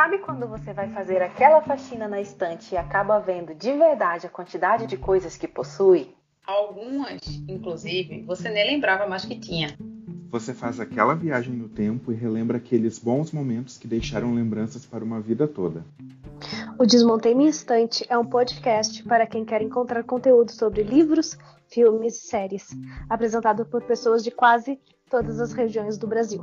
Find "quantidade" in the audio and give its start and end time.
4.30-4.86